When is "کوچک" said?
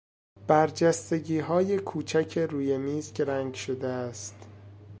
1.79-2.37